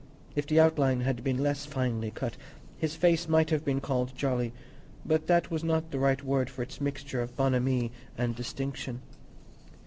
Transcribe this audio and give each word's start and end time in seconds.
If 0.35 0.47
the 0.47 0.59
outline 0.59 1.01
had 1.01 1.23
been 1.23 1.37
less 1.43 1.67
finely 1.67 2.09
cut, 2.09 2.35
his 2.75 2.95
face 2.95 3.29
might 3.29 3.51
have 3.51 3.63
been 3.63 3.79
called 3.79 4.15
jolly; 4.15 4.51
but 5.05 5.27
that 5.27 5.51
was 5.51 5.63
not 5.63 5.91
the 5.91 5.99
right 5.99 6.23
word 6.23 6.49
for 6.49 6.63
its 6.63 6.81
mixture 6.81 7.21
of 7.21 7.37
bonhomie 7.37 7.91
and 8.17 8.35
distinction. 8.35 9.01